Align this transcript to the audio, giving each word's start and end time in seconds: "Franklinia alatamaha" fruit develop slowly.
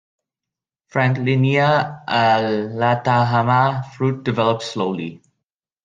"Franklinia 0.91 2.01
alatamaha" 2.07 3.83
fruit 3.93 4.23
develop 4.23 4.63
slowly. 4.63 5.21